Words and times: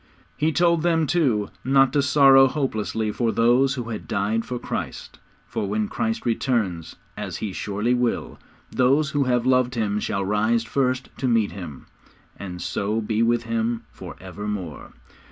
He 0.35 0.51
told 0.51 0.81
them, 0.81 1.05
too, 1.05 1.51
not 1.63 1.93
to 1.93 2.01
sorrow 2.01 2.47
hopelessly 2.47 3.11
for 3.11 3.31
those 3.31 3.75
who 3.75 3.89
had 3.91 4.07
died 4.07 4.45
for 4.45 4.57
Christ, 4.57 5.19
for 5.45 5.67
when 5.69 5.87
Christ 5.87 6.25
returns, 6.25 6.95
as 7.15 7.37
He 7.37 7.53
surely 7.53 7.93
will, 7.93 8.39
those 8.71 9.11
who 9.11 9.25
have 9.25 9.45
loved 9.45 9.75
Him 9.75 9.99
shall 9.99 10.25
rise 10.25 10.63
first 10.63 11.09
to 11.19 11.27
meet 11.27 11.51
Him, 11.51 11.85
and 12.35 12.59
so 12.63 12.99
be 12.99 13.21
with 13.21 13.43
Him 13.43 13.83
for 13.91 14.15
evermore. 14.19 14.93